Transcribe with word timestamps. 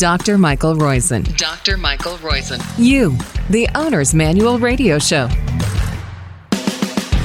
Dr. 0.00 0.38
Michael 0.38 0.76
Roizen. 0.76 1.36
Dr. 1.36 1.76
Michael 1.76 2.16
Roizen. 2.16 2.58
You, 2.78 3.18
the 3.50 3.68
Owner's 3.74 4.14
Manual 4.14 4.58
Radio 4.58 4.98
Show. 4.98 5.28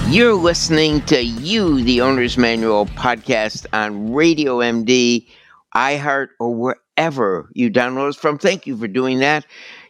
You're 0.10 0.34
listening 0.34 1.00
to 1.04 1.24
You, 1.24 1.82
the 1.82 2.02
Owner's 2.02 2.38
Manual 2.38 2.88
podcast 2.88 3.66
on 3.72 4.12
Radio 4.12 4.58
MD, 4.58 5.26
iHeart, 5.74 6.28
or 6.38 6.54
wherever 6.54 7.50
you 7.54 7.72
download 7.72 8.10
us 8.10 8.18
from. 8.18 8.38
Thank 8.38 8.68
you 8.68 8.76
for 8.76 8.90
doing 8.90 9.20
that. 9.20 9.46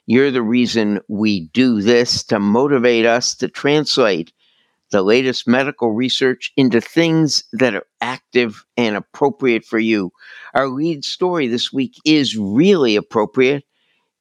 You're 0.05 0.29
the 0.29 0.43
reason 0.43 1.01
we 1.07 1.47
do 1.53 1.81
this 1.81 2.21
to 2.25 2.39
motivate 2.39 3.07
us 3.07 3.33
to 3.37 3.47
translate 3.47 4.31
the 4.91 5.01
latest 5.01 5.47
medical 5.47 5.91
research 5.91 6.53
into 6.55 6.79
things 6.79 7.45
that 7.53 7.73
are 7.73 7.87
active 8.01 8.63
and 8.77 8.95
appropriate 8.95 9.65
for 9.65 9.79
you. 9.79 10.11
Our 10.55 10.67
lead 10.69 11.05
story 11.05 11.47
this 11.47 11.71
week 11.71 11.93
is 12.05 12.35
really 12.37 12.95
appropriate, 12.95 13.63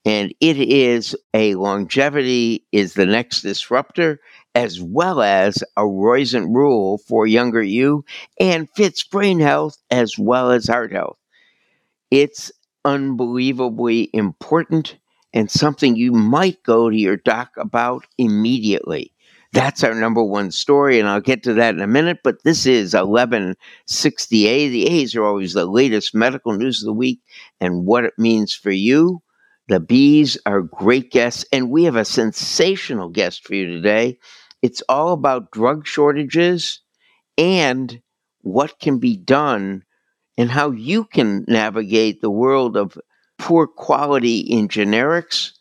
and 0.04 0.34
it 0.40 0.58
is 0.58 1.16
a 1.34 1.54
longevity 1.56 2.66
is 2.72 2.94
the 2.94 3.06
next 3.06 3.42
disruptor, 3.42 4.20
as 4.54 4.82
well 4.82 5.22
as 5.22 5.64
a 5.76 5.82
Roizen 5.82 6.54
rule 6.54 6.98
for 6.98 7.26
younger 7.26 7.62
you, 7.62 8.04
and 8.40 8.68
fits 8.76 9.04
brain 9.04 9.40
health 9.40 9.78
as 9.90 10.18
well 10.18 10.52
as 10.52 10.68
heart 10.68 10.92
health. 10.92 11.18
It's 12.12 12.52
unbelievably 12.84 14.10
important 14.14 14.98
and 15.34 15.50
something 15.50 15.96
you 15.96 16.12
might 16.12 16.62
go 16.64 16.90
to 16.90 16.96
your 16.96 17.18
doc 17.18 17.52
about 17.58 18.06
immediately. 18.18 19.13
That's 19.54 19.84
our 19.84 19.94
number 19.94 20.20
one 20.24 20.50
story, 20.50 20.98
and 20.98 21.08
I'll 21.08 21.20
get 21.20 21.44
to 21.44 21.54
that 21.54 21.76
in 21.76 21.80
a 21.80 21.86
minute. 21.86 22.18
But 22.24 22.42
this 22.42 22.66
is 22.66 22.92
1160A. 22.92 24.68
The 24.68 24.86
A's 24.88 25.14
are 25.14 25.22
always 25.22 25.52
the 25.52 25.64
latest 25.64 26.12
medical 26.12 26.54
news 26.54 26.82
of 26.82 26.86
the 26.86 26.92
week 26.92 27.20
and 27.60 27.86
what 27.86 28.04
it 28.04 28.14
means 28.18 28.52
for 28.52 28.72
you. 28.72 29.22
The 29.68 29.78
B's 29.78 30.36
are 30.44 30.62
great 30.62 31.12
guests, 31.12 31.44
and 31.52 31.70
we 31.70 31.84
have 31.84 31.94
a 31.94 32.04
sensational 32.04 33.08
guest 33.10 33.46
for 33.46 33.54
you 33.54 33.68
today. 33.68 34.18
It's 34.60 34.82
all 34.88 35.12
about 35.12 35.52
drug 35.52 35.86
shortages 35.86 36.80
and 37.38 38.02
what 38.40 38.80
can 38.80 38.98
be 38.98 39.16
done 39.16 39.84
and 40.36 40.50
how 40.50 40.72
you 40.72 41.04
can 41.04 41.44
navigate 41.46 42.20
the 42.20 42.30
world 42.30 42.76
of 42.76 42.98
poor 43.38 43.68
quality 43.68 44.38
in 44.40 44.66
generics, 44.66 45.52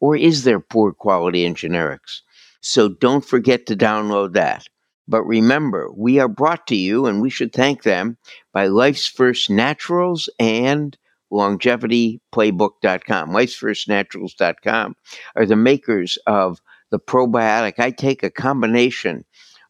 or 0.00 0.16
is 0.16 0.44
there 0.44 0.60
poor 0.60 0.92
quality 0.92 1.46
in 1.46 1.54
generics? 1.54 2.20
So 2.60 2.88
don't 2.88 3.24
forget 3.24 3.66
to 3.66 3.76
download 3.76 4.34
that. 4.34 4.66
But 5.06 5.22
remember, 5.22 5.90
we 5.94 6.18
are 6.18 6.28
brought 6.28 6.66
to 6.66 6.76
you, 6.76 7.06
and 7.06 7.22
we 7.22 7.30
should 7.30 7.52
thank 7.52 7.82
them, 7.82 8.18
by 8.52 8.66
Life's 8.66 9.06
First 9.06 9.48
Naturals 9.48 10.28
and 10.38 10.96
longevityplaybook.com. 11.32 13.32
Life's 13.32 13.54
First 13.54 13.88
Naturals.com 13.88 14.96
are 15.36 15.46
the 15.46 15.56
makers 15.56 16.18
of 16.26 16.60
the 16.90 16.98
probiotic. 16.98 17.78
I 17.78 17.90
take 17.90 18.22
a 18.22 18.30
combination 18.30 19.24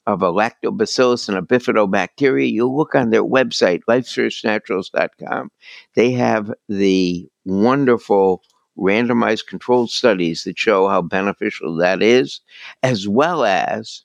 of 0.06 0.22
a 0.22 0.32
lactobacillus 0.32 1.28
and 1.28 1.36
a 1.36 1.42
bifidobacteria. 1.42 2.50
You'll 2.50 2.76
look 2.76 2.94
on 2.94 3.10
their 3.10 3.24
website, 3.24 3.80
lifesfirstnaturals.com. 3.88 5.50
They 5.94 6.12
have 6.12 6.52
the 6.68 7.28
wonderful 7.44 8.42
randomized 8.78 9.46
controlled 9.46 9.90
studies 9.90 10.44
that 10.44 10.58
show 10.58 10.88
how 10.88 11.02
beneficial 11.02 11.76
that 11.76 12.02
is, 12.02 12.40
as 12.82 13.08
well 13.08 13.44
as 13.44 14.04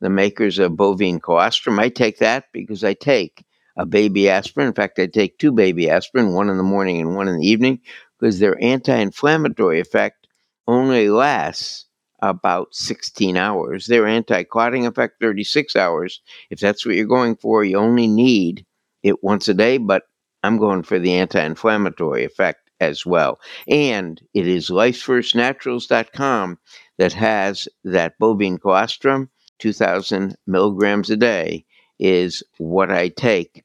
the 0.00 0.10
makers 0.10 0.58
of 0.58 0.76
bovine 0.76 1.20
colostrum. 1.20 1.78
I 1.78 1.88
take 1.88 2.18
that 2.18 2.46
because 2.52 2.84
I 2.84 2.94
take 2.94 3.44
a 3.76 3.86
baby 3.86 4.28
aspirin. 4.28 4.68
In 4.68 4.74
fact, 4.74 4.98
I 4.98 5.06
take 5.06 5.38
two 5.38 5.52
baby 5.52 5.88
aspirin, 5.88 6.34
one 6.34 6.50
in 6.50 6.56
the 6.56 6.62
morning 6.62 7.00
and 7.00 7.14
one 7.14 7.28
in 7.28 7.38
the 7.38 7.46
evening, 7.46 7.80
because 8.18 8.38
their 8.38 8.62
anti 8.62 8.96
inflammatory 8.96 9.80
effect 9.80 10.26
only 10.66 11.08
lasts 11.08 11.86
about 12.20 12.74
16 12.74 13.36
hours. 13.36 13.86
Their 13.86 14.06
anti 14.06 14.42
clotting 14.42 14.86
effect, 14.86 15.20
36 15.20 15.76
hours. 15.76 16.20
If 16.50 16.60
that's 16.60 16.84
what 16.84 16.96
you're 16.96 17.06
going 17.06 17.36
for, 17.36 17.64
you 17.64 17.78
only 17.78 18.08
need 18.08 18.66
it 19.02 19.22
once 19.22 19.48
a 19.48 19.54
day, 19.54 19.78
but 19.78 20.02
I'm 20.42 20.58
going 20.58 20.82
for 20.82 20.98
the 20.98 21.14
anti 21.14 21.42
inflammatory 21.42 22.24
effect 22.24 22.67
as 22.80 23.04
well. 23.04 23.40
And 23.66 24.20
it 24.34 24.46
is 24.46 24.68
lifefirstnaturals.com 24.68 26.58
that 26.98 27.12
has 27.12 27.68
that 27.84 28.18
bovine 28.18 28.58
colostrum, 28.58 29.30
2,000 29.58 30.36
milligrams 30.46 31.10
a 31.10 31.16
day, 31.16 31.64
is 31.98 32.42
what 32.58 32.90
I 32.90 33.08
take 33.08 33.64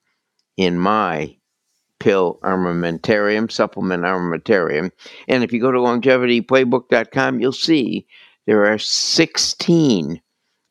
in 0.57 0.79
my 0.79 1.35
pill 2.00 2.40
armamentarium, 2.44 3.52
supplement 3.52 4.03
armamentarium. 4.03 4.91
And 5.28 5.44
if 5.44 5.53
you 5.53 5.62
go 5.62 5.72
to 5.72 5.79
longevityplaybook.com, 5.79 7.40
you'll 7.40 7.53
see 7.53 8.06
there 8.46 8.66
are 8.66 8.78
16 8.78 10.22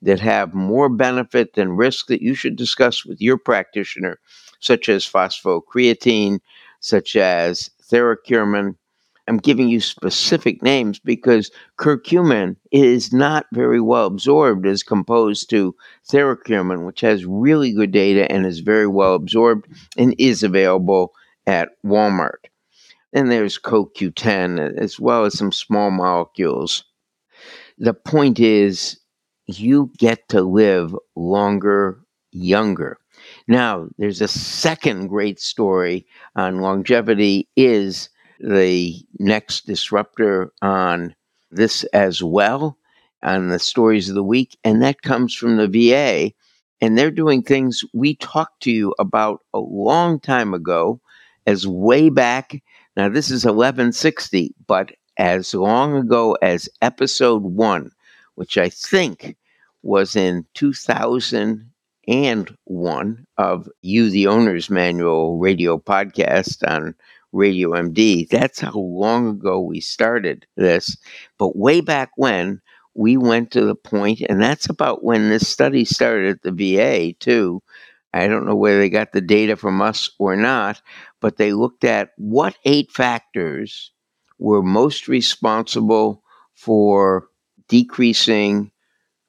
that 0.02 0.20
have 0.20 0.52
more 0.52 0.88
benefit 0.88 1.54
than 1.54 1.76
risk 1.76 2.08
that 2.08 2.20
you 2.20 2.34
should 2.34 2.56
discuss 2.56 3.04
with 3.04 3.20
your 3.20 3.38
practitioner, 3.38 4.19
such 4.60 4.88
as 4.88 5.06
phosphocreatine, 5.08 6.41
such 6.81 7.16
as 7.16 7.70
Theracurmin. 7.92 8.76
I'm 9.28 9.36
giving 9.36 9.69
you 9.69 9.80
specific 9.80 10.62
names 10.62 10.98
because 10.98 11.50
curcumin 11.78 12.56
is 12.72 13.12
not 13.12 13.47
very 13.53 13.80
well 13.80 14.06
absorbed 14.06 14.66
as 14.66 14.82
composed 14.82 15.48
to 15.50 15.76
theracurmin, 16.10 16.84
which 16.86 17.02
has 17.02 17.25
really 17.25 17.72
good 17.72 17.92
data 17.92 18.31
and 18.32 18.44
is 18.44 18.60
very 18.60 18.88
well 18.88 19.14
absorbed 19.14 19.69
and 19.97 20.14
is 20.19 20.42
available 20.42 21.12
at 21.47 21.69
Walmart. 21.84 22.47
And 23.12 23.31
there's 23.31 23.58
CoQ10 23.58 24.76
as 24.78 24.98
well 24.98 25.25
as 25.25 25.38
some 25.38 25.52
small 25.52 25.91
molecules. 25.91 26.84
The 27.78 27.94
point 27.94 28.41
is, 28.41 28.98
you 29.47 29.92
get 29.98 30.28
to 30.31 30.42
live 30.42 30.97
longer, 31.14 32.00
younger. 32.32 32.98
Now, 33.48 33.88
there's 33.98 34.20
a 34.20 34.28
second 34.28 35.08
great 35.08 35.41
story 35.41 36.06
on 36.36 36.60
longevity 36.60 37.48
is 37.56 38.08
the 38.41 38.94
next 39.19 39.66
disruptor 39.66 40.53
on 40.62 41.14
this 41.50 41.84
as 41.92 42.22
well 42.22 42.76
on 43.22 43.48
the 43.48 43.58
stories 43.58 44.08
of 44.08 44.14
the 44.14 44.22
week 44.22 44.58
and 44.64 44.82
that 44.82 45.02
comes 45.02 45.34
from 45.34 45.56
the 45.56 45.69
VA 45.69 46.32
and 46.81 46.98
they're 46.98 47.10
doing 47.12 47.42
things 47.42 47.84
we 47.94 48.16
talked 48.16 48.62
to 48.62 48.72
you 48.72 48.94
about 48.98 49.41
a 49.54 49.60
long 49.60 50.19
time 50.19 50.54
ago 50.54 51.00
as 51.47 51.66
way 51.66 52.08
back. 52.08 52.60
Now 52.97 53.08
this 53.08 53.26
is 53.31 53.44
1160 53.44 54.54
but 54.66 54.92
as 55.19 55.54
long 55.54 55.94
ago 55.97 56.36
as 56.42 56.69
episode 56.81 57.42
1 57.42 57.91
which 58.34 58.58
I 58.58 58.69
think 58.69 59.36
was 59.82 60.16
in 60.16 60.47
2000 60.54 61.70
and 62.08 62.56
one 62.64 63.26
of 63.38 63.68
You, 63.82 64.10
the 64.10 64.26
Owner's 64.26 64.70
Manual 64.70 65.38
radio 65.38 65.78
podcast 65.78 66.66
on 66.68 66.94
Radio 67.32 67.70
MD. 67.70 68.28
That's 68.28 68.60
how 68.60 68.72
long 68.72 69.28
ago 69.28 69.60
we 69.60 69.80
started 69.80 70.46
this. 70.56 70.96
But 71.38 71.56
way 71.56 71.80
back 71.80 72.10
when, 72.16 72.60
we 72.94 73.16
went 73.16 73.50
to 73.52 73.64
the 73.64 73.74
point, 73.74 74.20
and 74.28 74.40
that's 74.42 74.68
about 74.68 75.02
when 75.02 75.30
this 75.30 75.48
study 75.48 75.84
started 75.84 76.36
at 76.36 76.42
the 76.42 76.52
VA, 76.52 77.14
too. 77.14 77.62
I 78.12 78.26
don't 78.26 78.44
know 78.44 78.56
whether 78.56 78.78
they 78.78 78.90
got 78.90 79.12
the 79.12 79.22
data 79.22 79.56
from 79.56 79.80
us 79.80 80.10
or 80.19 80.36
not, 80.36 80.82
but 81.20 81.38
they 81.38 81.52
looked 81.54 81.84
at 81.84 82.10
what 82.19 82.56
eight 82.64 82.90
factors 82.90 83.90
were 84.38 84.62
most 84.62 85.08
responsible 85.08 86.22
for 86.54 87.28
decreasing 87.69 88.70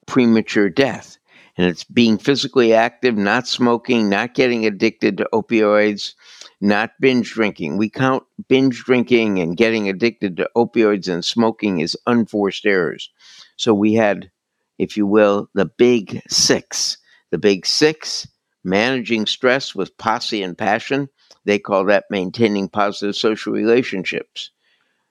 premature 0.06 0.68
death 0.68 1.16
and 1.56 1.66
it's 1.66 1.84
being 1.84 2.18
physically 2.18 2.74
active, 2.74 3.16
not 3.16 3.46
smoking, 3.46 4.08
not 4.08 4.34
getting 4.34 4.66
addicted 4.66 5.18
to 5.18 5.28
opioids, 5.32 6.14
not 6.60 6.90
binge 7.00 7.32
drinking. 7.32 7.76
We 7.76 7.90
count 7.90 8.24
binge 8.48 8.82
drinking 8.84 9.38
and 9.38 9.56
getting 9.56 9.88
addicted 9.88 10.36
to 10.38 10.50
opioids 10.56 11.12
and 11.12 11.24
smoking 11.24 11.80
as 11.80 11.96
unforced 12.06 12.66
errors. 12.66 13.10
So 13.56 13.72
we 13.72 13.94
had, 13.94 14.30
if 14.78 14.96
you 14.96 15.06
will, 15.06 15.48
the 15.54 15.66
big 15.66 16.20
six. 16.28 16.98
The 17.30 17.38
big 17.38 17.66
six 17.66 18.26
managing 18.64 19.26
stress 19.26 19.74
with 19.74 19.96
posse 19.98 20.42
and 20.42 20.56
passion. 20.56 21.08
They 21.44 21.58
call 21.58 21.84
that 21.86 22.04
maintaining 22.10 22.68
positive 22.68 23.16
social 23.16 23.52
relationships. 23.52 24.50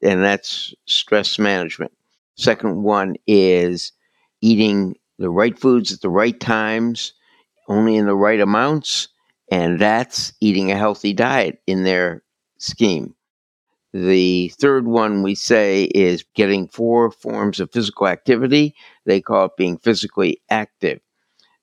And 0.01 0.23
that's 0.23 0.73
stress 0.85 1.37
management. 1.39 1.91
Second 2.35 2.83
one 2.83 3.15
is 3.27 3.91
eating 4.41 4.95
the 5.19 5.29
right 5.29 5.57
foods 5.57 5.91
at 5.93 6.01
the 6.01 6.09
right 6.09 6.39
times, 6.39 7.13
only 7.67 7.95
in 7.95 8.05
the 8.05 8.15
right 8.15 8.39
amounts, 8.39 9.07
and 9.51 9.79
that's 9.79 10.33
eating 10.41 10.71
a 10.71 10.77
healthy 10.77 11.13
diet 11.13 11.61
in 11.67 11.83
their 11.83 12.23
scheme. 12.57 13.15
The 13.93 14.49
third 14.59 14.87
one 14.87 15.21
we 15.21 15.35
say 15.35 15.83
is 15.83 16.25
getting 16.33 16.67
four 16.67 17.11
forms 17.11 17.59
of 17.59 17.71
physical 17.71 18.07
activity. 18.07 18.75
They 19.05 19.21
call 19.21 19.45
it 19.45 19.57
being 19.57 19.77
physically 19.77 20.41
active. 20.49 20.99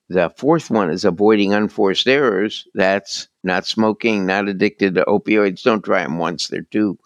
The 0.09 0.29
fourth 0.37 0.69
one 0.69 0.89
is 0.89 1.05
avoiding 1.05 1.53
unforced 1.53 2.07
errors. 2.07 2.67
That's 2.73 3.27
not 3.43 3.65
smoking, 3.65 4.25
not 4.25 4.47
addicted 4.47 4.95
to 4.95 5.05
opioids. 5.05 5.63
Don't 5.63 5.83
try 5.83 6.03
them 6.03 6.19
once, 6.19 6.47
they're 6.47 6.61
too 6.63 6.97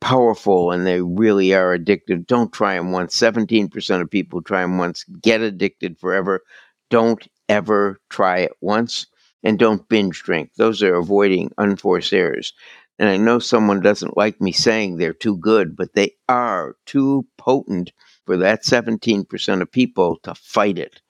powerful 0.00 0.70
and 0.70 0.86
they 0.86 1.00
really 1.02 1.54
are 1.54 1.76
addictive. 1.76 2.26
Don't 2.26 2.52
try 2.52 2.74
them 2.74 2.92
once. 2.92 3.16
17% 3.16 4.00
of 4.00 4.10
people 4.10 4.42
try 4.42 4.62
them 4.62 4.78
once, 4.78 5.04
get 5.22 5.40
addicted 5.40 5.98
forever. 5.98 6.42
Don't 6.90 7.26
ever 7.48 8.00
try 8.10 8.38
it 8.38 8.52
once 8.60 9.06
and 9.42 9.58
don't 9.58 9.88
binge 9.88 10.22
drink. 10.22 10.50
Those 10.56 10.82
are 10.82 10.94
avoiding 10.94 11.50
unforced 11.58 12.12
errors. 12.12 12.52
And 12.98 13.08
I 13.08 13.16
know 13.16 13.38
someone 13.38 13.80
doesn't 13.80 14.16
like 14.16 14.40
me 14.40 14.52
saying 14.52 14.96
they're 14.96 15.14
too 15.14 15.38
good, 15.38 15.74
but 15.74 15.94
they 15.94 16.12
are 16.28 16.76
too 16.84 17.26
potent 17.38 17.92
for 18.26 18.36
that 18.36 18.62
17% 18.64 19.62
of 19.62 19.72
people 19.72 20.18
to 20.22 20.34
fight 20.34 20.78
it. 20.78 21.00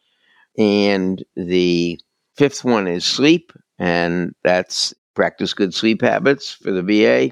And 0.58 1.24
the 1.36 2.00
fifth 2.36 2.64
one 2.64 2.86
is 2.86 3.04
sleep, 3.04 3.52
and 3.78 4.34
that's 4.44 4.94
practice 5.14 5.52
good 5.52 5.74
sleep 5.74 6.02
habits 6.02 6.52
for 6.52 6.70
the 6.70 6.82
VA. 6.82 7.30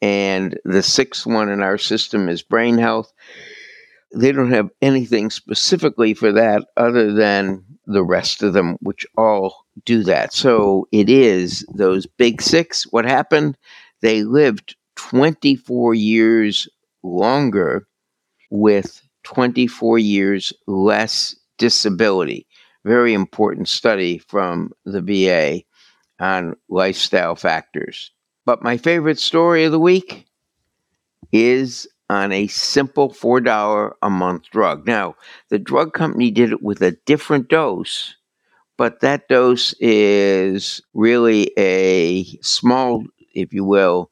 And 0.00 0.58
the 0.64 0.82
sixth 0.82 1.26
one 1.26 1.48
in 1.48 1.62
our 1.62 1.78
system 1.78 2.28
is 2.28 2.42
brain 2.42 2.78
health. 2.78 3.12
They 4.14 4.32
don't 4.32 4.52
have 4.52 4.70
anything 4.80 5.30
specifically 5.30 6.14
for 6.14 6.32
that 6.32 6.66
other 6.76 7.12
than 7.12 7.64
the 7.86 8.04
rest 8.04 8.42
of 8.42 8.52
them, 8.52 8.76
which 8.80 9.06
all 9.16 9.64
do 9.84 10.02
that. 10.04 10.32
So 10.32 10.86
it 10.92 11.08
is 11.08 11.66
those 11.74 12.06
big 12.06 12.40
six. 12.40 12.84
What 12.84 13.04
happened? 13.04 13.56
They 14.00 14.22
lived 14.22 14.76
24 14.96 15.94
years 15.94 16.68
longer 17.02 17.86
with 18.50 19.02
24 19.24 19.98
years 19.98 20.52
less 20.66 21.34
disability. 21.58 22.46
Very 22.84 23.12
important 23.12 23.68
study 23.68 24.18
from 24.18 24.72
the 24.84 25.02
VA 25.02 25.62
on 26.20 26.56
lifestyle 26.68 27.34
factors. 27.34 28.10
But 28.48 28.62
my 28.62 28.78
favorite 28.78 29.18
story 29.18 29.64
of 29.64 29.72
the 29.72 29.78
week 29.78 30.24
is 31.32 31.86
on 32.08 32.32
a 32.32 32.46
simple 32.46 33.10
$4 33.10 33.92
a 34.00 34.08
month 34.08 34.44
drug. 34.50 34.86
Now, 34.86 35.16
the 35.50 35.58
drug 35.58 35.92
company 35.92 36.30
did 36.30 36.52
it 36.52 36.62
with 36.62 36.80
a 36.80 36.96
different 37.04 37.50
dose, 37.50 38.16
but 38.78 39.00
that 39.00 39.28
dose 39.28 39.74
is 39.80 40.80
really 40.94 41.52
a 41.58 42.24
small, 42.40 43.04
if 43.34 43.52
you 43.52 43.66
will, 43.66 44.10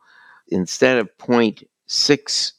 instead 0.48 0.98
of 0.98 1.08
0.6, 1.16 2.52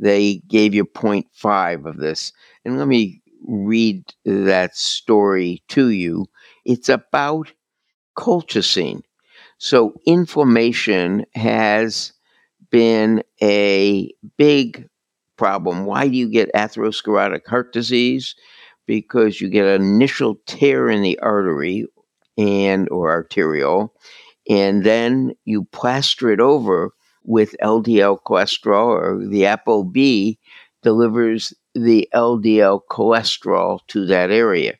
they 0.00 0.42
gave 0.48 0.74
you 0.74 0.84
0.5 0.84 1.86
of 1.86 1.96
this. 1.96 2.34
And 2.66 2.76
let 2.76 2.88
me 2.88 3.22
read 3.48 4.04
that 4.26 4.76
story 4.76 5.62
to 5.68 5.88
you. 5.88 6.26
It's 6.66 6.90
about 6.90 7.54
colchicine. 8.18 9.00
So, 9.64 9.94
inflammation 10.04 11.24
has 11.36 12.12
been 12.72 13.22
a 13.40 14.10
big 14.36 14.88
problem. 15.36 15.84
Why 15.84 16.08
do 16.08 16.16
you 16.16 16.28
get 16.28 16.52
atherosclerotic 16.52 17.46
heart 17.46 17.72
disease? 17.72 18.34
Because 18.88 19.40
you 19.40 19.48
get 19.48 19.66
an 19.66 19.82
initial 19.82 20.40
tear 20.46 20.90
in 20.90 21.02
the 21.02 21.16
artery 21.20 21.86
and 22.36 22.88
or 22.88 23.12
arterial, 23.12 23.94
and 24.50 24.82
then 24.82 25.32
you 25.44 25.62
plaster 25.70 26.32
it 26.32 26.40
over 26.40 26.90
with 27.22 27.54
LDL 27.62 28.18
cholesterol 28.26 28.86
or 28.86 29.24
the 29.24 29.42
ApoB 29.42 30.38
delivers 30.82 31.54
the 31.76 32.08
LDL 32.12 32.80
cholesterol 32.90 33.78
to 33.86 34.06
that 34.06 34.32
area. 34.32 34.74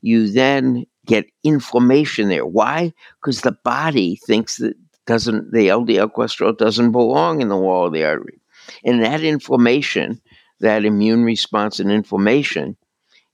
You 0.00 0.32
then 0.32 0.86
get 1.06 1.26
inflammation 1.44 2.28
there. 2.28 2.46
Why? 2.46 2.92
Because 3.20 3.40
the 3.42 3.56
body 3.64 4.20
thinks 4.26 4.56
that 4.56 4.74
doesn't 5.06 5.52
the 5.52 5.68
LDL 5.68 6.12
cholesterol 6.12 6.56
doesn't 6.56 6.92
belong 6.92 7.40
in 7.40 7.48
the 7.48 7.56
wall 7.56 7.86
of 7.86 7.92
the 7.92 8.04
artery. 8.04 8.40
And 8.84 9.02
that 9.02 9.22
inflammation, 9.22 10.20
that 10.60 10.84
immune 10.84 11.22
response 11.24 11.78
and 11.78 11.90
inflammation 11.90 12.76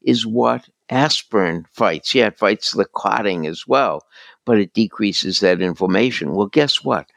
is 0.03 0.27
what 0.27 0.69
aspirin 0.91 1.65
fights. 1.73 2.15
Yeah, 2.15 2.27
it 2.27 2.39
fights 2.39 2.73
the 2.73 2.85
clotting 2.85 3.47
as 3.47 3.67
well, 3.67 4.03
but 4.45 4.59
it 4.59 4.75
decreases 4.75 5.41
that 5.41 5.63
inflammation. 5.63 6.35
Well, 6.35 6.49
guess 6.49 6.85
what? 6.85 7.09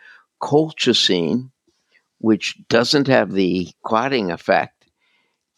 Colchicine, 0.42 1.52
which 2.20 2.58
doesn't 2.70 3.08
have 3.08 3.34
the 3.34 3.70
clotting 3.84 4.32
effect, 4.32 4.86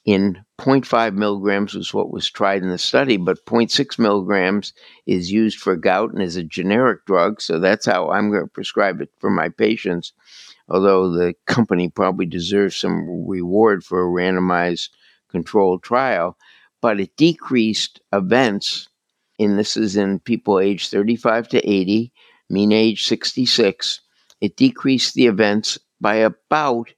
in 0.06 0.44
0.5 0.59 1.13
milligrams 1.13 1.75
was 1.75 1.94
what 1.94 2.12
was 2.12 2.30
tried 2.30 2.63
in 2.63 2.69
the 2.69 2.77
study, 2.77 3.18
but 3.18 3.45
0.6 3.45 4.00
milligrams 4.00 4.74
is 5.06 5.31
used 5.31 5.59
for 5.59 5.75
gout 5.75 6.12
and 6.12 6.21
is 6.21 6.36
a 6.36 6.44
generic 6.44 7.06
drug. 7.06 7.42
So 7.42 7.59
that's 7.59 7.86
how 7.86 8.09
I'm 8.09 8.31
going 8.31 8.44
to 8.44 8.50
prescribe 8.50 9.00
it 9.01 9.09
for 9.19 9.30
my 9.30 9.50
patients. 9.50 10.13
Although 10.69 11.12
the 11.12 11.36
company 11.45 11.89
probably 11.89 12.25
deserves 12.25 12.75
some 12.75 13.27
reward 13.27 13.83
for 13.83 14.01
a 14.01 14.12
randomized 14.12 14.89
controlled 15.30 15.83
trial, 15.83 16.38
but 16.81 17.00
it 17.00 17.15
decreased 17.18 18.01
events. 18.12 18.88
And 19.39 19.59
this 19.59 19.77
is 19.77 19.95
in 19.95 20.19
people 20.19 20.59
age 20.59 20.89
35 20.89 21.50
to 21.50 21.69
80, 21.69 22.12
mean 22.50 22.71
age 22.71 23.06
66. 23.06 24.01
It 24.42 24.57
decreased 24.57 25.13
the 25.13 25.27
events 25.27 25.77
by 26.01 26.15
about 26.15 26.89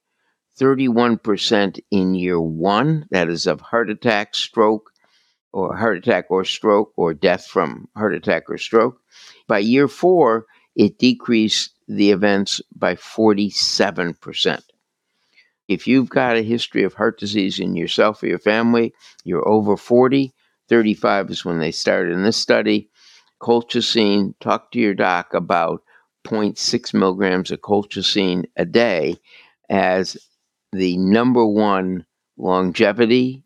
31% 0.59 1.79
in 1.89 2.15
year 2.15 2.39
one, 2.39 3.05
that 3.11 3.29
is 3.29 3.47
of 3.47 3.61
heart 3.61 3.89
attack, 3.89 4.35
stroke, 4.35 4.91
or 5.53 5.75
heart 5.75 5.97
attack 5.97 6.25
or 6.29 6.43
stroke, 6.43 6.91
or 6.95 7.13
death 7.13 7.47
from 7.47 7.87
heart 7.95 8.13
attack 8.13 8.49
or 8.49 8.57
stroke. 8.57 8.99
By 9.47 9.59
year 9.59 9.87
four, 9.87 10.45
it 10.75 10.99
decreased 10.99 11.71
the 11.87 12.11
events 12.11 12.61
by 12.75 12.95
47%. 12.95 14.61
If 15.67 15.87
you've 15.87 16.09
got 16.09 16.35
a 16.35 16.41
history 16.41 16.83
of 16.83 16.93
heart 16.93 17.19
disease 17.19 17.59
in 17.59 17.75
yourself 17.75 18.21
or 18.21 18.27
your 18.27 18.39
family, 18.39 18.93
you're 19.23 19.47
over 19.47 19.77
40, 19.77 20.33
35 20.67 21.29
is 21.31 21.45
when 21.45 21.59
they 21.59 21.71
started 21.71 22.13
in 22.13 22.23
this 22.23 22.37
study. 22.37 22.89
Colchicine, 23.41 24.33
talk 24.39 24.71
to 24.71 24.79
your 24.79 24.93
doc 24.93 25.33
about 25.33 25.81
0.6 26.25 26.93
milligrams 26.93 27.51
of 27.51 27.61
colchicine 27.61 28.45
a 28.55 28.65
day 28.65 29.15
as 29.69 30.17
the 30.71 30.97
number 30.97 31.45
one 31.45 32.05
longevity 32.37 33.43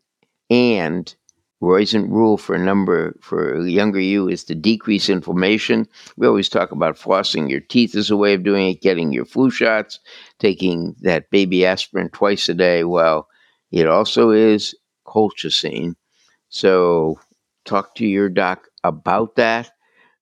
and 0.50 1.14
Roizen 1.62 2.10
rule 2.10 2.36
for 2.36 2.54
a 2.54 2.62
number 2.62 3.16
for 3.22 3.66
younger 3.66 4.00
you 4.00 4.28
is 4.28 4.44
to 4.44 4.54
decrease 4.54 5.08
inflammation. 5.08 5.88
We 6.16 6.26
always 6.26 6.48
talk 6.48 6.72
about 6.72 6.96
flossing 6.98 7.48
your 7.48 7.60
teeth 7.60 7.94
as 7.94 8.10
a 8.10 8.16
way 8.16 8.34
of 8.34 8.42
doing 8.42 8.68
it, 8.70 8.82
getting 8.82 9.12
your 9.12 9.24
flu 9.24 9.50
shots, 9.50 9.98
taking 10.38 10.94
that 11.00 11.30
baby 11.30 11.64
aspirin 11.64 12.10
twice 12.10 12.48
a 12.48 12.54
day. 12.54 12.84
Well, 12.84 13.28
it 13.70 13.86
also 13.86 14.30
is 14.30 14.74
colchicine. 15.06 15.94
So 16.50 17.18
talk 17.64 17.94
to 17.96 18.06
your 18.06 18.28
doc 18.28 18.68
about 18.82 19.36
that. 19.36 19.70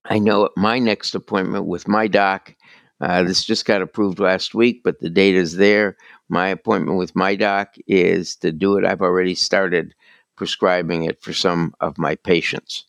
I 0.05 0.19
know 0.19 0.45
at 0.45 0.53
my 0.57 0.79
next 0.79 1.15
appointment 1.15 1.67
with 1.67 1.89
my 1.89 2.07
doc, 2.07 2.55
uh, 3.03 3.25
this 3.25 3.45
just 3.45 3.65
got 3.65 3.83
approved 3.83 4.21
last 4.21 4.55
week, 4.55 4.83
but 4.85 5.01
the 5.01 5.11
data 5.11 5.37
is 5.37 5.57
there. 5.57 5.97
My 6.29 6.47
appointment 6.49 6.99
with 6.99 7.17
my 7.17 7.35
doc 7.35 7.75
is 7.89 8.37
to 8.37 8.53
do 8.53 8.77
it. 8.77 8.85
I've 8.85 9.03
already 9.03 9.35
started 9.35 9.93
prescribing 10.37 11.05
it 11.05 11.21
for 11.21 11.33
some 11.33 11.75
of 11.81 11.99
my 11.99 12.15
patients. 12.15 12.85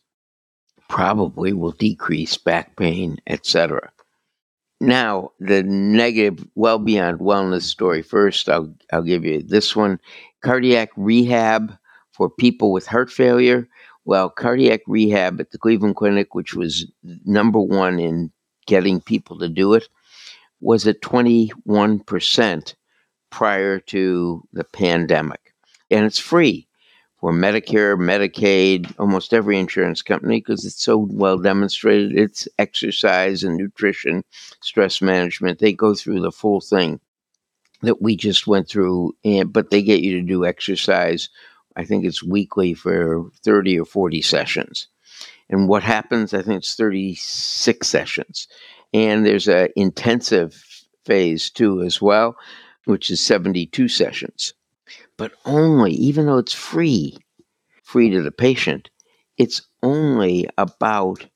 Probably 0.88 1.52
will 1.52 1.72
decrease 1.72 2.36
back 2.36 2.76
pain, 2.76 3.18
etc. 3.26 3.90
Now, 4.80 5.32
the 5.40 5.64
negative, 5.64 6.46
well 6.54 6.78
beyond 6.78 7.18
wellness 7.18 7.62
story. 7.62 8.02
First, 8.02 8.48
I'll, 8.48 8.72
I'll 8.92 9.02
give 9.02 9.24
you 9.24 9.42
this 9.42 9.74
one 9.74 9.98
cardiac 10.44 10.90
rehab 10.96 11.76
for 12.12 12.30
people 12.30 12.70
with 12.70 12.86
heart 12.86 13.10
failure. 13.10 13.68
Well, 14.04 14.30
cardiac 14.30 14.82
rehab 14.86 15.40
at 15.40 15.50
the 15.50 15.58
Cleveland 15.58 15.96
Clinic, 15.96 16.36
which 16.36 16.54
was 16.54 16.86
number 17.24 17.58
one 17.58 17.98
in 17.98 18.30
getting 18.66 19.00
people 19.00 19.38
to 19.38 19.48
do 19.48 19.74
it, 19.74 19.88
was 20.64 20.86
at 20.86 21.02
21% 21.02 22.74
prior 23.30 23.78
to 23.80 24.42
the 24.52 24.64
pandemic. 24.64 25.54
And 25.90 26.06
it's 26.06 26.18
free 26.18 26.66
for 27.20 27.32
Medicare, 27.32 27.96
Medicaid, 27.98 28.94
almost 28.98 29.34
every 29.34 29.58
insurance 29.58 30.00
company 30.00 30.40
because 30.40 30.64
it's 30.64 30.82
so 30.82 30.96
well 31.10 31.38
demonstrated. 31.38 32.18
It's 32.18 32.48
exercise 32.58 33.44
and 33.44 33.56
nutrition, 33.56 34.24
stress 34.62 35.02
management. 35.02 35.58
They 35.58 35.74
go 35.74 35.94
through 35.94 36.20
the 36.20 36.32
full 36.32 36.62
thing 36.62 36.98
that 37.82 38.00
we 38.00 38.16
just 38.16 38.46
went 38.46 38.66
through, 38.68 39.14
and, 39.22 39.52
but 39.52 39.70
they 39.70 39.82
get 39.82 40.00
you 40.00 40.18
to 40.18 40.26
do 40.26 40.46
exercise. 40.46 41.28
I 41.76 41.84
think 41.84 42.06
it's 42.06 42.22
weekly 42.22 42.72
for 42.72 43.24
30 43.44 43.80
or 43.80 43.84
40 43.84 44.22
sessions. 44.22 44.88
And 45.50 45.68
what 45.68 45.82
happens, 45.82 46.32
I 46.32 46.40
think 46.40 46.58
it's 46.58 46.74
36 46.74 47.86
sessions 47.86 48.48
and 48.94 49.26
there's 49.26 49.48
an 49.48 49.68
intensive 49.76 50.64
phase 51.04 51.50
too 51.50 51.82
as 51.82 52.00
well, 52.00 52.36
which 52.84 53.10
is 53.10 53.20
72 53.20 53.88
sessions. 53.88 54.54
But 55.18 55.32
only, 55.44 55.92
even 55.92 56.26
though 56.26 56.38
it's 56.38 56.54
free, 56.54 57.18
free 57.82 58.10
to 58.10 58.22
the 58.22 58.30
patient, 58.30 58.88
it's 59.36 59.62
only 59.82 60.48
about, 60.56 61.26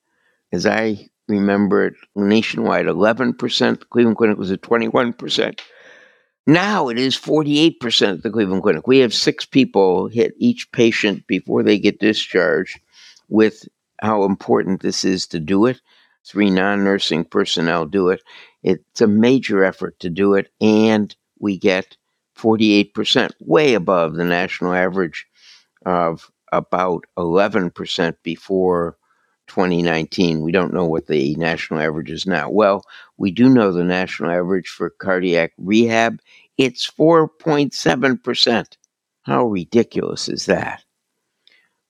as 0.52 0.64
I 0.64 1.08
remember 1.26 1.86
it, 1.86 1.94
nationwide 2.14 2.86
11%. 2.86 3.88
Cleveland 3.90 4.16
Clinic 4.16 4.38
was 4.38 4.52
at 4.52 4.62
21%. 4.62 5.60
Now 6.46 6.88
it 6.88 6.98
is 6.98 7.16
48% 7.16 8.08
at 8.08 8.22
the 8.22 8.30
Cleveland 8.30 8.62
Clinic. 8.62 8.86
We 8.86 8.98
have 8.98 9.12
six 9.12 9.44
people 9.44 10.08
hit 10.08 10.32
each 10.38 10.70
patient 10.72 11.26
before 11.26 11.62
they 11.62 11.78
get 11.78 12.00
discharged 12.00 12.80
with 13.28 13.68
how 14.00 14.24
important 14.24 14.80
this 14.80 15.04
is 15.04 15.26
to 15.26 15.40
do 15.40 15.66
it. 15.66 15.80
Three 16.26 16.50
non 16.50 16.84
nursing 16.84 17.24
personnel 17.24 17.86
do 17.86 18.08
it. 18.10 18.22
It's 18.62 19.00
a 19.00 19.06
major 19.06 19.64
effort 19.64 19.98
to 20.00 20.10
do 20.10 20.34
it, 20.34 20.50
and 20.60 21.14
we 21.38 21.58
get 21.58 21.96
48%, 22.36 23.30
way 23.40 23.74
above 23.74 24.14
the 24.14 24.24
national 24.24 24.74
average 24.74 25.26
of 25.86 26.30
about 26.52 27.04
11% 27.16 28.16
before 28.22 28.96
2019. 29.48 30.42
We 30.42 30.52
don't 30.52 30.74
know 30.74 30.84
what 30.84 31.06
the 31.06 31.34
national 31.36 31.80
average 31.80 32.10
is 32.10 32.26
now. 32.26 32.48
Well, 32.50 32.84
we 33.16 33.30
do 33.30 33.48
know 33.48 33.72
the 33.72 33.84
national 33.84 34.30
average 34.30 34.68
for 34.68 34.90
cardiac 34.90 35.52
rehab. 35.58 36.20
It's 36.56 36.88
4.7%. 36.88 38.76
How 39.22 39.46
ridiculous 39.46 40.28
is 40.28 40.46
that? 40.46 40.84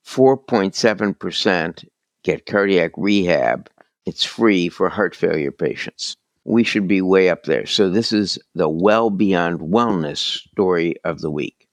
4.7% 0.07 1.85
get 2.23 2.47
cardiac 2.47 2.93
rehab. 2.97 3.69
It's 4.09 4.25
free 4.25 4.71
for 4.71 4.89
heart 4.89 5.15
failure 5.15 5.53
patients. 5.53 6.17
We 6.47 6.65
should 6.65 6.89
be 6.89 7.03
way 7.03 7.29
up 7.29 7.43
there. 7.43 7.67
So, 7.67 7.91
this 7.91 8.11
is 8.11 8.39
the 8.55 8.67
well 8.67 9.11
beyond 9.11 9.61
wellness 9.61 10.39
story 10.51 10.95
of 11.05 11.21
the 11.21 11.31
week. 11.31 11.69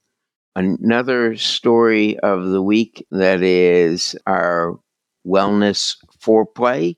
Another 0.54 1.34
story 1.36 2.18
of 2.18 2.48
the 2.48 2.60
week 2.60 3.06
that 3.10 3.42
is 3.42 4.14
our 4.26 4.78
wellness 5.26 5.96
foreplay 6.20 6.96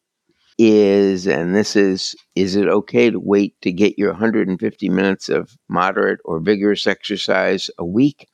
is, 0.59 1.29
and 1.29 1.55
this 1.55 1.77
is, 1.77 2.17
is 2.35 2.57
it 2.57 2.67
okay 2.67 3.09
to 3.09 3.21
wait 3.21 3.55
to 3.61 3.71
get 3.71 3.97
your 3.97 4.11
150 4.11 4.89
minutes 4.89 5.29
of 5.29 5.57
moderate 5.69 6.19
or 6.25 6.41
vigorous 6.41 6.89
exercise 6.89 7.71
a 7.79 7.85
week? 7.85 8.27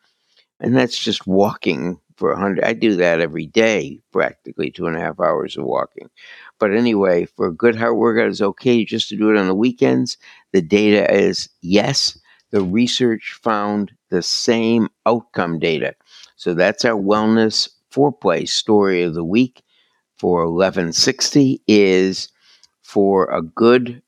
And 0.58 0.74
that's 0.74 0.98
just 0.98 1.26
walking 1.26 2.00
for 2.16 2.30
100. 2.30 2.64
I 2.64 2.72
do 2.72 2.96
that 2.96 3.20
every 3.20 3.46
day, 3.46 4.00
practically 4.12 4.70
two 4.70 4.86
and 4.86 4.96
a 4.96 5.00
half 5.00 5.20
hours 5.20 5.56
of 5.56 5.64
walking. 5.64 6.08
But 6.58 6.72
anyway, 6.72 7.26
for 7.26 7.46
a 7.48 7.54
good 7.54 7.76
heart 7.76 7.96
workout, 7.96 8.28
it's 8.28 8.40
okay 8.40 8.84
just 8.84 9.08
to 9.10 9.16
do 9.16 9.30
it 9.30 9.36
on 9.36 9.48
the 9.48 9.54
weekends. 9.54 10.16
The 10.52 10.62
data 10.62 11.12
is 11.12 11.48
yes. 11.62 12.18
The 12.50 12.62
research 12.62 13.38
found 13.42 13.92
the 14.10 14.22
same 14.22 14.88
outcome 15.06 15.58
data. 15.58 15.94
So 16.36 16.54
that's 16.54 16.84
our 16.84 16.96
wellness 17.00 17.68
foreplay 17.92 18.48
story 18.48 19.02
of 19.02 19.14
the 19.14 19.24
week 19.24 19.62
for 20.16 20.46
1160 20.46 21.62
is 21.66 22.28
for 22.82 23.26
a 23.30 23.42
good 23.42 24.02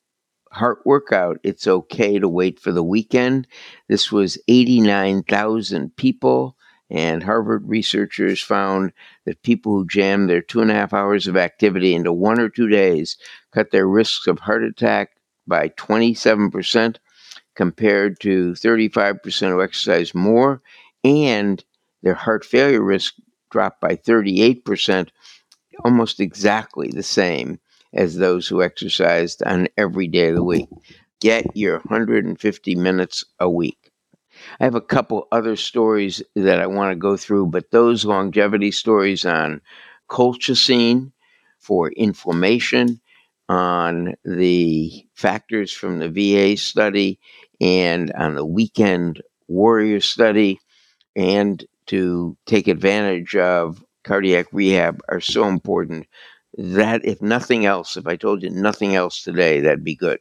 heart 0.52 0.78
workout, 0.84 1.38
it's 1.42 1.66
okay 1.66 2.18
to 2.18 2.28
wait 2.28 2.58
for 2.58 2.72
the 2.72 2.82
weekend. 2.82 3.46
This 3.88 4.10
was 4.10 4.38
89,000 4.48 5.94
people, 5.96 6.55
and 6.90 7.22
Harvard 7.22 7.68
researchers 7.68 8.42
found 8.42 8.92
that 9.24 9.42
people 9.42 9.72
who 9.72 9.86
jammed 9.86 10.30
their 10.30 10.40
two 10.42 10.60
and 10.60 10.70
a 10.70 10.74
half 10.74 10.92
hours 10.92 11.26
of 11.26 11.36
activity 11.36 11.94
into 11.94 12.12
one 12.12 12.40
or 12.40 12.48
two 12.48 12.68
days 12.68 13.16
cut 13.52 13.70
their 13.70 13.86
risks 13.86 14.26
of 14.26 14.38
heart 14.40 14.62
attack 14.62 15.10
by 15.46 15.68
27% 15.70 16.96
compared 17.54 18.20
to 18.20 18.52
35% 18.52 19.48
who 19.48 19.62
exercised 19.62 20.14
more, 20.14 20.62
and 21.02 21.64
their 22.02 22.14
heart 22.14 22.44
failure 22.44 22.82
risk 22.82 23.14
dropped 23.50 23.80
by 23.80 23.96
38% 23.96 25.08
almost 25.84 26.20
exactly 26.20 26.88
the 26.88 27.02
same 27.02 27.58
as 27.92 28.16
those 28.16 28.46
who 28.46 28.62
exercised 28.62 29.42
on 29.44 29.68
every 29.76 30.06
day 30.06 30.28
of 30.28 30.36
the 30.36 30.42
week. 30.44 30.68
Get 31.20 31.46
your 31.56 31.78
150 31.78 32.74
minutes 32.74 33.24
a 33.40 33.48
week. 33.48 33.85
I 34.60 34.64
have 34.64 34.74
a 34.74 34.80
couple 34.80 35.28
other 35.32 35.56
stories 35.56 36.22
that 36.34 36.60
I 36.60 36.66
want 36.66 36.92
to 36.92 36.96
go 36.96 37.16
through, 37.16 37.46
but 37.46 37.70
those 37.70 38.04
longevity 38.04 38.70
stories 38.70 39.24
on 39.24 39.60
colchicine 40.10 41.12
for 41.58 41.90
inflammation, 41.92 43.00
on 43.48 44.14
the 44.24 45.06
factors 45.14 45.72
from 45.72 45.98
the 45.98 46.08
VA 46.08 46.56
study, 46.56 47.18
and 47.60 48.12
on 48.12 48.34
the 48.34 48.44
weekend 48.46 49.22
warrior 49.48 50.00
study, 50.00 50.58
and 51.16 51.64
to 51.86 52.36
take 52.46 52.68
advantage 52.68 53.36
of 53.36 53.84
cardiac 54.04 54.46
rehab 54.52 55.00
are 55.08 55.20
so 55.20 55.48
important 55.48 56.06
that 56.58 57.04
if 57.04 57.20
nothing 57.22 57.66
else, 57.66 57.96
if 57.96 58.06
I 58.06 58.16
told 58.16 58.42
you 58.42 58.50
nothing 58.50 58.94
else 58.94 59.22
today, 59.22 59.60
that'd 59.60 59.84
be 59.84 59.96
good. 59.96 60.20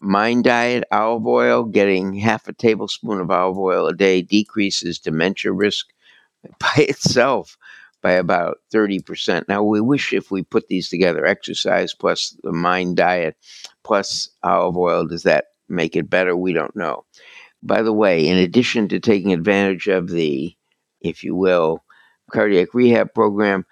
Mind 0.00 0.44
diet, 0.44 0.84
olive 0.92 1.26
oil, 1.26 1.64
getting 1.64 2.14
half 2.14 2.46
a 2.46 2.52
tablespoon 2.52 3.20
of 3.20 3.30
olive 3.30 3.58
oil 3.58 3.86
a 3.88 3.94
day 3.94 4.22
decreases 4.22 4.98
dementia 4.98 5.52
risk 5.52 5.88
by 6.60 6.74
itself 6.76 7.56
by 8.00 8.12
about 8.12 8.58
30%. 8.72 9.48
Now, 9.48 9.62
we 9.62 9.80
wish 9.80 10.12
if 10.12 10.30
we 10.30 10.42
put 10.42 10.68
these 10.68 10.88
together 10.88 11.26
exercise 11.26 11.94
plus 11.94 12.36
the 12.44 12.52
mind 12.52 12.96
diet 12.96 13.36
plus 13.82 14.30
olive 14.42 14.76
oil, 14.76 15.06
does 15.06 15.24
that 15.24 15.46
make 15.68 15.96
it 15.96 16.08
better? 16.08 16.36
We 16.36 16.52
don't 16.52 16.76
know. 16.76 17.04
By 17.62 17.82
the 17.82 17.92
way, 17.92 18.28
in 18.28 18.38
addition 18.38 18.88
to 18.88 19.00
taking 19.00 19.32
advantage 19.32 19.88
of 19.88 20.10
the, 20.10 20.54
if 21.00 21.24
you 21.24 21.34
will, 21.34 21.82
cardiac 22.30 22.72
rehab 22.72 23.12
program, 23.14 23.66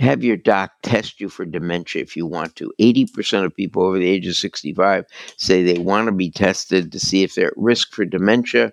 have 0.00 0.24
your 0.24 0.36
doc 0.36 0.72
test 0.82 1.20
you 1.20 1.28
for 1.28 1.44
dementia 1.44 2.02
if 2.02 2.16
you 2.16 2.26
want 2.26 2.56
to. 2.56 2.72
80% 2.80 3.44
of 3.44 3.54
people 3.54 3.82
over 3.82 3.98
the 3.98 4.08
age 4.08 4.26
of 4.26 4.34
65 4.34 5.04
say 5.36 5.62
they 5.62 5.78
want 5.78 6.06
to 6.06 6.12
be 6.12 6.30
tested 6.30 6.90
to 6.90 6.98
see 6.98 7.22
if 7.22 7.34
they're 7.34 7.48
at 7.48 7.54
risk 7.56 7.92
for 7.92 8.04
dementia, 8.04 8.72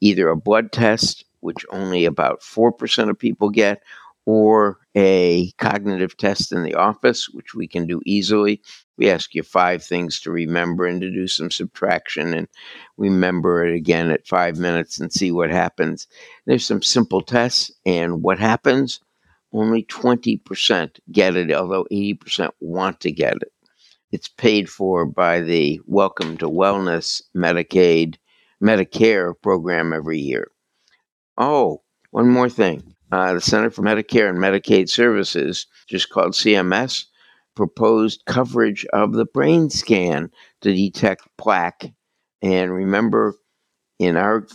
either 0.00 0.28
a 0.28 0.36
blood 0.36 0.72
test, 0.72 1.24
which 1.40 1.64
only 1.70 2.04
about 2.04 2.42
4% 2.42 3.08
of 3.08 3.18
people 3.18 3.48
get, 3.50 3.82
or 4.26 4.78
a 4.96 5.50
cognitive 5.52 6.16
test 6.16 6.52
in 6.52 6.64
the 6.64 6.74
office, 6.74 7.28
which 7.30 7.54
we 7.54 7.66
can 7.68 7.86
do 7.86 8.00
easily. 8.04 8.60
We 8.98 9.08
ask 9.08 9.34
you 9.34 9.42
five 9.42 9.84
things 9.84 10.20
to 10.22 10.30
remember 10.30 10.84
and 10.84 11.00
to 11.00 11.10
do 11.10 11.28
some 11.28 11.50
subtraction 11.50 12.34
and 12.34 12.48
remember 12.96 13.64
it 13.64 13.74
again 13.74 14.10
at 14.10 14.26
five 14.26 14.58
minutes 14.58 14.98
and 14.98 15.12
see 15.12 15.30
what 15.30 15.50
happens. 15.50 16.08
There's 16.44 16.66
some 16.66 16.82
simple 16.82 17.22
tests, 17.22 17.70
and 17.86 18.22
what 18.22 18.38
happens? 18.38 19.00
Only 19.56 19.84
20% 19.84 20.98
get 21.10 21.34
it, 21.34 21.50
although 21.50 21.86
80% 21.90 22.50
want 22.60 23.00
to 23.00 23.10
get 23.10 23.36
it. 23.36 23.52
It's 24.12 24.28
paid 24.28 24.68
for 24.68 25.06
by 25.06 25.40
the 25.40 25.80
Welcome 25.86 26.36
to 26.38 26.46
Wellness 26.46 27.22
Medicaid, 27.34 28.16
Medicare 28.62 29.32
program 29.42 29.94
every 29.94 30.18
year. 30.18 30.50
Oh, 31.38 31.82
one 32.10 32.28
more 32.28 32.50
thing 32.50 32.94
uh, 33.10 33.32
the 33.32 33.40
Center 33.40 33.70
for 33.70 33.80
Medicare 33.80 34.28
and 34.28 34.36
Medicaid 34.36 34.90
Services, 34.90 35.66
just 35.88 36.10
called 36.10 36.32
CMS, 36.32 37.06
proposed 37.54 38.26
coverage 38.26 38.84
of 38.92 39.14
the 39.14 39.24
brain 39.24 39.70
scan 39.70 40.30
to 40.60 40.74
detect 40.74 41.28
plaque. 41.38 41.94
And 42.42 42.74
remember, 42.74 43.34
in 43.98 44.18
our 44.18 44.46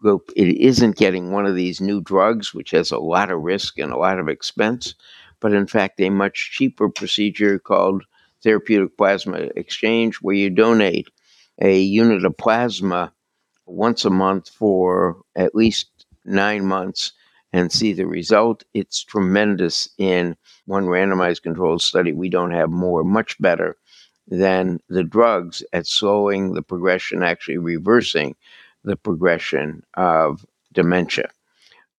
group, 0.00 0.30
it 0.36 0.48
isn't 0.56 0.96
getting 0.96 1.30
one 1.30 1.46
of 1.46 1.54
these 1.54 1.80
new 1.80 2.00
drugs, 2.00 2.54
which 2.54 2.70
has 2.72 2.90
a 2.90 2.98
lot 2.98 3.30
of 3.30 3.42
risk 3.42 3.78
and 3.78 3.92
a 3.92 3.96
lot 3.98 4.18
of 4.18 4.28
expense, 4.28 4.94
but 5.40 5.52
in 5.52 5.66
fact, 5.66 6.00
a 6.00 6.10
much 6.10 6.50
cheaper 6.52 6.88
procedure 6.88 7.58
called 7.58 8.04
therapeutic 8.42 8.96
plasma 8.96 9.48
exchange, 9.56 10.16
where 10.16 10.34
you 10.34 10.50
donate 10.50 11.08
a 11.60 11.80
unit 11.80 12.24
of 12.24 12.36
plasma 12.36 13.12
once 13.66 14.04
a 14.04 14.10
month 14.10 14.48
for 14.48 15.20
at 15.36 15.54
least 15.54 15.88
nine 16.24 16.64
months 16.64 17.12
and 17.52 17.72
see 17.72 17.92
the 17.92 18.06
result. 18.06 18.64
It's 18.74 19.02
tremendous 19.04 19.88
in 19.98 20.36
one 20.66 20.86
randomized 20.86 21.42
controlled 21.42 21.82
study. 21.82 22.12
We 22.12 22.28
don't 22.28 22.52
have 22.52 22.70
more, 22.70 23.04
much 23.04 23.40
better 23.40 23.76
than 24.28 24.78
the 24.88 25.02
drugs 25.04 25.62
at 25.72 25.86
slowing 25.86 26.54
the 26.54 26.62
progression, 26.62 27.22
actually 27.22 27.58
reversing 27.58 28.36
the 28.84 28.96
progression 28.96 29.82
of 29.94 30.44
dementia. 30.72 31.28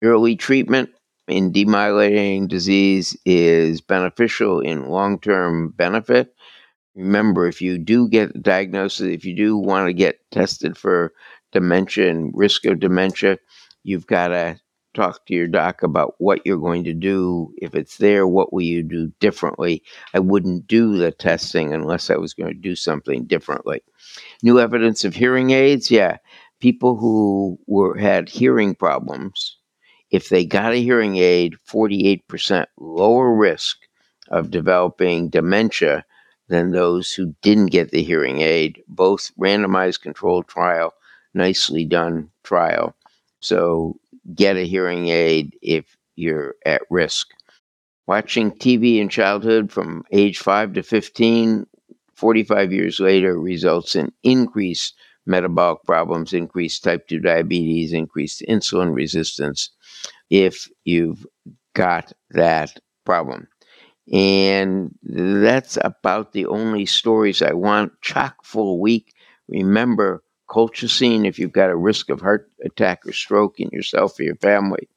Early 0.01 0.35
treatment 0.35 0.89
in 1.27 1.51
demyelinating 1.51 2.47
disease 2.47 3.15
is 3.25 3.81
beneficial 3.81 4.59
in 4.59 4.89
long 4.89 5.19
term 5.19 5.69
benefit. 5.69 6.33
Remember, 6.95 7.47
if 7.47 7.61
you 7.61 7.77
do 7.77 8.09
get 8.09 8.35
a 8.35 8.39
diagnosis, 8.39 9.07
if 9.07 9.23
you 9.23 9.35
do 9.35 9.55
want 9.57 9.87
to 9.87 9.93
get 9.93 10.19
tested 10.31 10.77
for 10.77 11.13
dementia 11.51 12.09
and 12.09 12.31
risk 12.35 12.65
of 12.65 12.79
dementia, 12.79 13.37
you've 13.83 14.07
got 14.07 14.29
to 14.29 14.59
talk 14.93 15.25
to 15.25 15.33
your 15.33 15.47
doc 15.47 15.83
about 15.83 16.15
what 16.17 16.41
you're 16.45 16.57
going 16.57 16.83
to 16.83 16.93
do. 16.93 17.53
If 17.61 17.75
it's 17.75 17.97
there, 17.97 18.27
what 18.27 18.51
will 18.51 18.61
you 18.61 18.83
do 18.83 19.11
differently? 19.19 19.83
I 20.13 20.19
wouldn't 20.19 20.67
do 20.67 20.97
the 20.97 21.11
testing 21.11 21.73
unless 21.73 22.09
I 22.09 22.17
was 22.17 22.33
going 22.33 22.53
to 22.53 22.59
do 22.59 22.75
something 22.75 23.25
differently. 23.25 23.81
New 24.43 24.59
evidence 24.59 25.05
of 25.05 25.15
hearing 25.15 25.51
aids, 25.51 25.89
yeah. 25.89 26.17
People 26.61 26.95
who 26.95 27.59
were 27.67 27.97
had 27.97 28.29
hearing 28.29 28.75
problems, 28.75 29.57
if 30.11 30.29
they 30.29 30.45
got 30.45 30.73
a 30.73 30.81
hearing 30.81 31.17
aid, 31.17 31.55
48% 31.69 32.67
lower 32.77 33.33
risk 33.33 33.77
of 34.29 34.51
developing 34.51 35.29
dementia 35.29 36.05
than 36.47 36.71
those 36.71 37.13
who 37.13 37.35
didn't 37.41 37.71
get 37.71 37.91
the 37.91 38.03
hearing 38.03 38.41
aid. 38.41 38.83
Both 38.87 39.31
randomized 39.39 40.01
controlled 40.01 40.47
trial 40.47 40.93
nicely 41.33 41.85
done 41.85 42.29
trial. 42.43 42.95
So 43.39 43.99
get 44.35 44.57
a 44.57 44.67
hearing 44.67 45.07
aid 45.07 45.57
if 45.61 45.97
you're 46.15 46.55
at 46.65 46.81
risk. 46.89 47.29
Watching 48.07 48.51
TV 48.51 48.99
in 48.99 49.09
childhood 49.09 49.71
from 49.71 50.03
age 50.11 50.39
5 50.39 50.73
to 50.73 50.83
15, 50.83 51.65
45 52.13 52.73
years 52.73 52.99
later, 52.99 53.39
results 53.39 53.95
in 53.95 54.11
increased 54.23 54.93
metabolic 55.25 55.83
problems, 55.85 56.33
increased 56.33 56.83
type 56.83 57.07
2 57.07 57.19
diabetes, 57.19 57.93
increased 57.93 58.43
insulin 58.47 58.93
resistance 58.93 59.69
if 60.29 60.69
you've 60.83 61.25
got 61.73 62.13
that 62.31 62.79
problem. 63.05 63.47
And 64.11 64.93
that's 65.03 65.77
about 65.83 66.33
the 66.33 66.45
only 66.47 66.85
stories 66.85 67.41
I 67.41 67.53
want. 67.53 67.93
Chock 68.01 68.43
full 68.43 68.79
week. 68.79 69.13
Remember, 69.47 70.23
colchicine 70.49 71.25
if 71.25 71.39
you've 71.39 71.53
got 71.53 71.69
a 71.69 71.75
risk 71.77 72.09
of 72.09 72.19
heart 72.19 72.49
attack 72.63 73.05
or 73.05 73.13
stroke 73.13 73.59
in 73.59 73.69
yourself 73.71 74.19
or 74.19 74.23
your 74.23 74.35
family. 74.35 74.89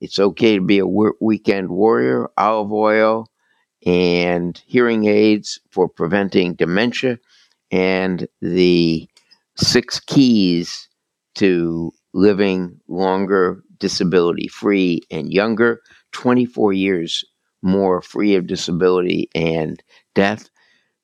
It's 0.00 0.18
okay 0.18 0.56
to 0.56 0.60
be 0.60 0.78
a 0.80 0.86
weekend 0.86 1.70
warrior, 1.70 2.28
olive 2.36 2.72
oil, 2.72 3.30
and 3.86 4.60
hearing 4.66 5.06
aids 5.06 5.60
for 5.70 5.88
preventing 5.88 6.54
dementia, 6.54 7.18
and 7.70 8.28
the 8.42 9.08
six 9.56 10.00
keys 10.00 10.88
to 11.36 11.92
living 12.12 12.80
longer, 12.88 13.62
disability 13.78 14.48
free, 14.48 15.00
and 15.10 15.32
younger, 15.32 15.80
24 16.12 16.72
years 16.72 17.24
more 17.62 18.02
free 18.02 18.34
of 18.34 18.46
disability 18.46 19.28
and 19.34 19.82
death 20.14 20.50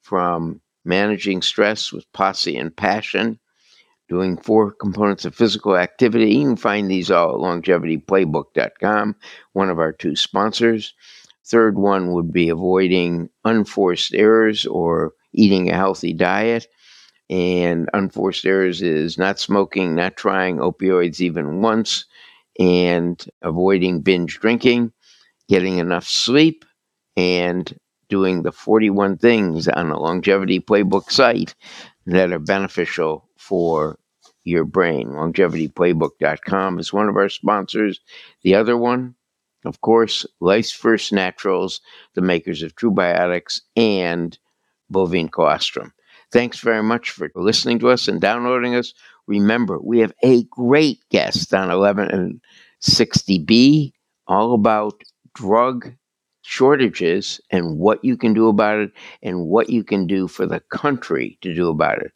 from 0.03 0.61
managing 0.85 1.43
stress 1.43 1.93
with 1.93 2.11
posse 2.13 2.57
and 2.57 2.77
passion, 2.77 3.39
doing 4.09 4.37
four 4.37 4.73
components 4.73 5.25
of 5.25 5.35
physical 5.35 5.77
activity. 5.77 6.35
You 6.35 6.49
can 6.49 6.57
find 6.57 6.91
these 6.91 7.11
all 7.11 7.35
at 7.35 7.63
longevityplaybook.com, 7.65 9.17
one 9.53 9.71
of 9.71 9.79
our 9.79 9.93
two 9.93 10.15
sponsors. 10.17 10.95
Third 11.47 11.79
one 11.79 12.13
would 12.13 12.31
be 12.31 12.49
avoiding 12.49 13.31
unforced 13.45 14.15
errors 14.15 14.67
or 14.67 15.13
eating 15.33 15.71
a 15.71 15.77
healthy 15.77 16.13
diet. 16.13 16.67
And 17.31 17.89
unforced 17.95 18.45
errors 18.45 18.83
is 18.83 19.17
not 19.17 19.39
smoking, 19.39 19.95
not 19.95 20.17
trying 20.17 20.57
opioids 20.57 21.21
even 21.21 21.63
once, 21.63 22.05
and 22.59 23.25
avoiding 23.43 24.01
binge 24.01 24.41
drinking, 24.41 24.93
getting 25.49 25.79
enough 25.79 26.09
sleep, 26.09 26.65
and 27.17 27.73
doing 28.09 28.43
the 28.43 28.51
41 28.51 29.17
things 29.19 29.69
on 29.69 29.91
the 29.91 29.97
Longevity 29.97 30.59
Playbook 30.59 31.13
site 31.13 31.55
that 32.07 32.33
are 32.33 32.41
beneficial 32.41 33.29
for 33.37 33.97
your 34.43 34.65
brain. 34.65 35.11
LongevityPlaybook.com 35.11 36.79
is 36.81 36.93
one 36.93 37.09
of 37.09 37.17
our 37.17 37.29
sponsors. 37.29 38.01
The 38.43 38.57
other 38.57 38.77
one, 38.77 39.15
of 39.65 39.81
course, 39.81 40.27
Life's 40.41 40.73
First 40.73 41.13
Naturals, 41.13 41.81
the 42.15 42.23
makers 42.23 42.63
of 42.63 42.75
Trubiotics 42.75 43.61
and 43.77 44.37
bovine 44.91 45.29
colostrum. 45.29 45.93
Thanks 46.33 46.61
very 46.61 46.83
much 46.83 47.11
for 47.11 47.31
listening 47.35 47.79
to 47.81 47.89
us 47.91 48.07
and 48.09 48.21
downloading 48.21 48.75
us. 48.75 48.95
Remember, 49.27 49.79
we 49.81 49.99
have 50.01 50.13
a 50.23 50.45
great 50.45 51.01
guest 51.11 51.53
on 51.55 51.71
11 51.71 52.11
and 52.11 52.41
60B, 52.81 53.93
all 54.27 54.55
about 54.55 55.03
drug 55.35 55.93
shortages 56.43 57.41
and 57.51 57.79
what 57.79 58.05
you 58.05 58.17
can 58.17 58.33
do 58.33 58.49
about 58.49 58.79
it 58.79 58.93
and 59.23 59.47
what 59.47 59.71
you 59.71 59.85
can 59.85 60.07
do 60.07 60.27
for 60.29 60.47
the 60.47 60.61
country 60.71 61.39
to 61.43 61.55
do 61.55 61.69
about 61.69 61.99
it. 61.99 62.13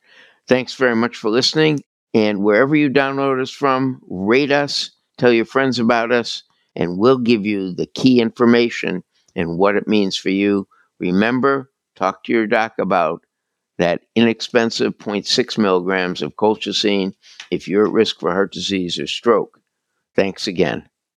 Thanks 0.47 0.75
very 0.75 0.97
much 0.97 1.17
for 1.17 1.31
listening. 1.31 1.83
And 2.13 2.43
wherever 2.45 2.77
you 2.77 2.91
download 2.91 3.41
us 3.43 3.51
from, 3.51 4.01
rate 4.09 4.53
us, 4.53 4.91
tell 5.19 5.33
your 5.33 5.45
friends 5.45 5.79
about 5.79 6.13
us, 6.13 6.43
and 6.77 6.99
we'll 6.99 7.19
give 7.19 7.45
you 7.45 7.75
the 7.75 7.87
key 7.87 8.21
information 8.21 9.03
and 9.35 9.59
what 9.59 9.75
it 9.77 9.89
means 9.89 10.17
for 10.17 10.31
you. 10.31 10.69
Remember, 11.01 11.71
talk 11.97 12.23
to 12.25 12.33
your 12.33 12.47
doc 12.47 12.75
about 12.79 13.25
that 13.79 14.03
inexpensive 14.15 14.97
0.6 14.99 15.59
milligrams 15.59 16.23
of 16.23 16.37
colchicine 16.37 17.13
if 17.51 17.69
you're 17.69 17.87
at 17.87 17.93
risk 17.93 18.21
for 18.21 18.31
heart 18.31 18.53
disease 18.53 18.99
or 18.99 19.07
stroke. 19.07 19.61
Thanks 20.15 20.47
again. 20.47 20.89